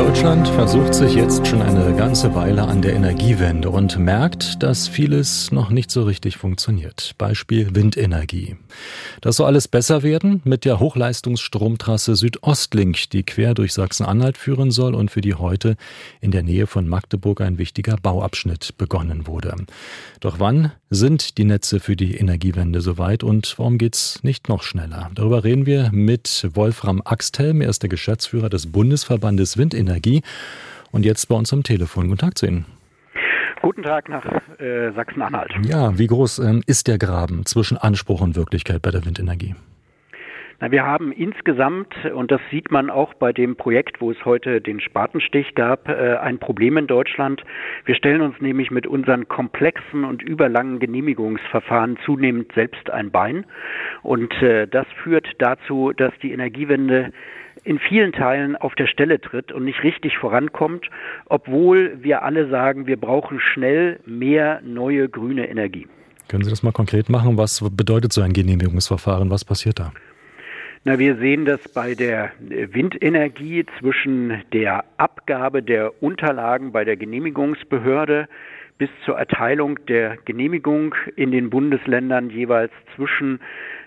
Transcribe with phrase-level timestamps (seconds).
[0.00, 5.52] Deutschland versucht sich jetzt schon eine ganze Weile an der Energiewende und merkt, dass vieles
[5.52, 7.14] noch nicht so richtig funktioniert.
[7.18, 8.56] Beispiel Windenergie.
[9.20, 14.94] Das soll alles besser werden mit der Hochleistungsstromtrasse Südostlink, die quer durch Sachsen-Anhalt führen soll
[14.94, 15.76] und für die heute
[16.22, 19.54] in der Nähe von Magdeburg ein wichtiger Bauabschnitt begonnen wurde.
[20.20, 25.10] Doch wann sind die Netze für die Energiewende soweit und warum geht's nicht noch schneller?
[25.14, 27.60] Darüber reden wir mit Wolfram Axthelm.
[27.60, 29.89] Er ist der Geschäftsführer des Bundesverbandes Windenergie.
[29.90, 30.22] Energie.
[30.92, 32.08] Und jetzt bei uns am Telefon.
[32.08, 32.66] Guten Tag zu Ihnen.
[33.62, 34.24] Guten Tag nach
[34.58, 35.52] äh, Sachsen-Anhalt.
[35.64, 39.54] Ja, wie groß ähm, ist der Graben zwischen Anspruch und Wirklichkeit bei der Windenergie?
[40.60, 44.60] Na, wir haben insgesamt, und das sieht man auch bei dem Projekt, wo es heute
[44.60, 47.42] den Spatenstich gab, äh, ein Problem in Deutschland.
[47.86, 53.46] Wir stellen uns nämlich mit unseren komplexen und überlangen Genehmigungsverfahren zunehmend selbst ein Bein.
[54.02, 57.12] Und äh, das führt dazu, dass die Energiewende
[57.64, 60.88] in vielen Teilen auf der Stelle tritt und nicht richtig vorankommt,
[61.26, 65.86] obwohl wir alle sagen, wir brauchen schnell mehr neue grüne Energie.
[66.28, 67.36] Können Sie das mal konkret machen?
[67.36, 69.30] Was bedeutet so ein Genehmigungsverfahren?
[69.30, 69.92] Was passiert da?
[70.84, 78.28] Na, wir sehen das bei der Windenergie zwischen der Abgabe der Unterlagen bei der Genehmigungsbehörde
[78.78, 83.40] bis zur Erteilung der Genehmigung in den Bundesländern jeweils zwischen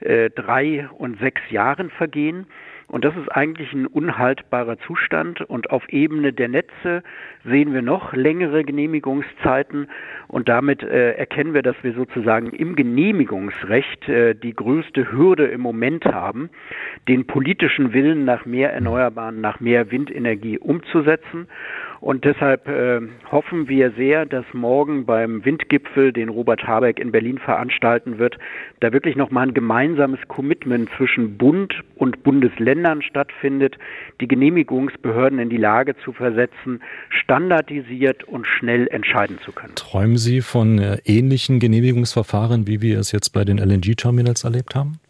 [0.00, 2.46] äh, drei und sechs Jahren vergehen.
[2.90, 5.40] Und das ist eigentlich ein unhaltbarer Zustand.
[5.42, 7.02] Und auf Ebene der Netze
[7.44, 9.88] sehen wir noch längere Genehmigungszeiten.
[10.30, 15.60] Und damit äh, erkennen wir, dass wir sozusagen im Genehmigungsrecht äh, die größte Hürde im
[15.60, 16.50] Moment haben,
[17.08, 21.48] den politischen Willen nach mehr Erneuerbaren, nach mehr Windenergie umzusetzen.
[22.00, 27.38] Und deshalb äh, hoffen wir sehr, dass morgen beim Windgipfel, den Robert Habeck in Berlin
[27.38, 28.38] veranstalten wird,
[28.78, 33.76] da wirklich nochmal ein gemeinsames Commitment zwischen Bund und Bundesländern stattfindet,
[34.20, 36.80] die Genehmigungsbehörden in die Lage zu versetzen,
[37.10, 39.74] standardisiert und schnell entscheiden zu können.
[39.74, 45.00] Träumen Sie von äh, ähnlichen Genehmigungsverfahren, wie wir es jetzt bei den LNG-Terminals erlebt haben?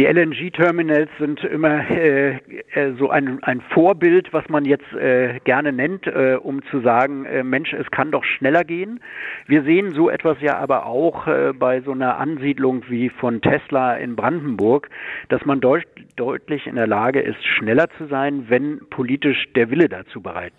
[0.00, 2.36] Die LNG-Terminals sind immer äh,
[2.72, 7.26] äh, so ein, ein Vorbild, was man jetzt äh, gerne nennt, äh, um zu sagen,
[7.26, 9.00] äh, Mensch, es kann doch schneller gehen.
[9.46, 13.94] Wir sehen so etwas ja aber auch äh, bei so einer Ansiedlung wie von Tesla
[13.96, 14.88] in Brandenburg,
[15.28, 15.84] dass man deut
[16.16, 20.52] deutlich in der Lage ist, schneller zu sein, wenn politisch der Wille dazu bereit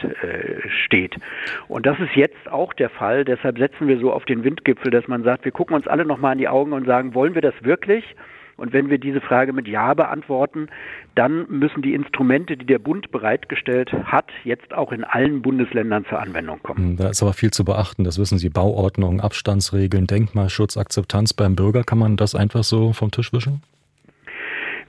[0.85, 1.15] steht.
[1.67, 3.25] Und das ist jetzt auch der Fall.
[3.25, 6.33] Deshalb setzen wir so auf den Windgipfel, dass man sagt, wir gucken uns alle nochmal
[6.33, 8.03] in die Augen und sagen, wollen wir das wirklich?
[8.57, 10.67] Und wenn wir diese Frage mit Ja beantworten,
[11.15, 16.19] dann müssen die Instrumente, die der Bund bereitgestellt hat, jetzt auch in allen Bundesländern zur
[16.19, 16.97] Anwendung kommen.
[16.97, 18.03] Da ist aber viel zu beachten.
[18.03, 18.49] Das wissen Sie.
[18.49, 21.83] Bauordnung, Abstandsregeln, Denkmalschutz, Akzeptanz beim Bürger.
[21.83, 23.61] Kann man das einfach so vom Tisch wischen?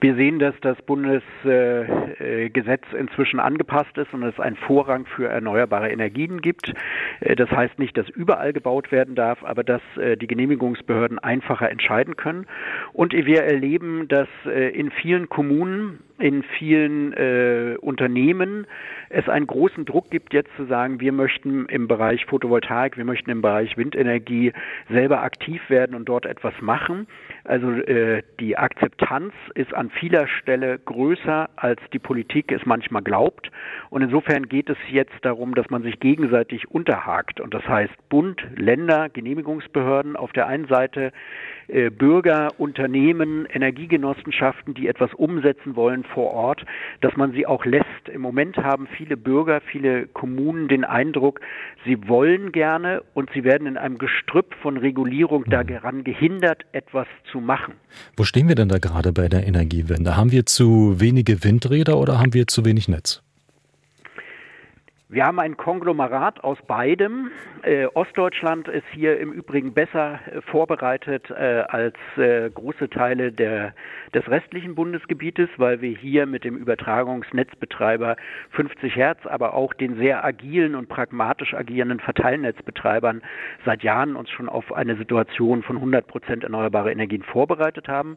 [0.02, 6.40] Wir sehen, dass das Bundesgesetz inzwischen angepasst ist und es einen Vorrang für erneuerbare Energien
[6.40, 6.74] gibt.
[7.20, 11.70] Äh, das heißt nicht, dass überall gebaut werden darf, aber dass äh, die Genehmigungsbehörden einfacher
[11.70, 12.46] entscheiden können.
[12.92, 17.12] Und wir erleben, dass äh, in vielen Kommunen, in vielen
[17.78, 18.66] Unternehmen
[19.12, 23.30] es einen großen Druck gibt, jetzt zu sagen, wir möchten im Bereich Photovoltaik, wir möchten
[23.30, 24.52] im Bereich Windenergie
[24.88, 27.06] selber aktiv werden und dort etwas machen.
[27.44, 33.50] Also äh, die Akzeptanz ist an vieler Stelle größer, als die Politik es manchmal glaubt.
[33.90, 37.40] Und insofern geht es jetzt darum, dass man sich gegenseitig unterhakt.
[37.40, 41.12] Und das heißt Bund, Länder, Genehmigungsbehörden auf der einen Seite,
[41.68, 46.64] äh, Bürger, Unternehmen, Energiegenossenschaften, die etwas umsetzen wollen vor Ort,
[47.00, 48.08] dass man sie auch lässt.
[48.12, 51.40] Im Moment haben viele Bürger, viele Kommunen den Eindruck,
[51.84, 57.40] sie wollen gerne und sie werden in einem Gestrüpp von Regulierung daran gehindert, etwas zu
[57.40, 57.74] machen.
[58.16, 60.16] Wo stehen wir denn da gerade bei der Energiewende?
[60.16, 63.22] Haben wir zu wenige Windräder oder haben wir zu wenig Netz?
[65.12, 67.30] Wir haben ein Konglomerat aus beidem.
[67.60, 73.74] Äh, Ostdeutschland ist hier im Übrigen besser äh, vorbereitet äh, als äh, große Teile der,
[74.14, 78.16] des restlichen Bundesgebietes, weil wir hier mit dem Übertragungsnetzbetreiber
[78.52, 83.20] 50 Hertz, aber auch den sehr agilen und pragmatisch agierenden Verteilnetzbetreibern
[83.66, 88.16] seit Jahren uns schon auf eine Situation von 100 Prozent erneuerbare Energien vorbereitet haben.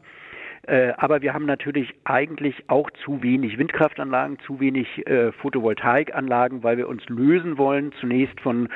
[0.66, 6.76] Äh, aber wir haben natürlich eigentlich auch zu wenig Windkraftanlagen, zu wenig äh, Photovoltaikanlagen, weil
[6.76, 8.68] wir uns lösen wollen, zunächst von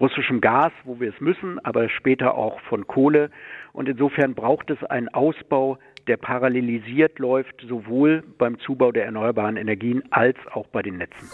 [0.00, 3.30] russischem Gas, wo wir es müssen, aber später auch von Kohle.
[3.72, 5.78] Und insofern braucht es einen Ausbau,
[6.08, 11.28] der parallelisiert läuft, sowohl beim Zubau der erneuerbaren Energien als auch bei den Netzen.